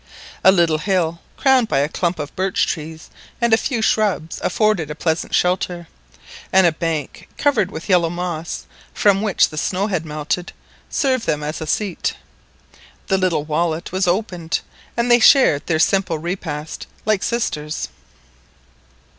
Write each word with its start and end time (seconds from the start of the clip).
A 0.43 0.51
little 0.51 0.79
hill 0.79 1.19
crowned 1.37 1.67
by 1.67 1.77
a 1.77 1.87
clump 1.87 2.17
of 2.17 2.35
birch 2.35 2.65
trees 2.65 3.11
and 3.39 3.53
a 3.53 3.55
few 3.55 3.83
shrubs 3.83 4.41
afforded 4.41 4.89
a 4.89 4.95
pleasant 4.95 5.35
shelter, 5.35 5.87
and 6.51 6.65
a 6.65 6.71
bank 6.71 7.29
covered 7.37 7.69
with 7.69 7.87
yellow 7.87 8.09
moss, 8.09 8.65
from 8.95 9.21
which 9.21 9.49
the 9.49 9.59
snow 9.59 9.85
had 9.85 10.03
melted, 10.03 10.53
served 10.89 11.27
them 11.27 11.43
as 11.43 11.61
a 11.61 11.67
seat. 11.67 12.15
The 13.09 13.19
little 13.19 13.45
wallet 13.45 13.91
was 13.91 14.07
opened, 14.07 14.61
and 14.97 15.11
they 15.11 15.19
shared 15.19 15.67
their 15.67 15.77
simple 15.77 16.17
repast 16.17 16.87
like 17.05 17.21
sisters. 17.21 17.89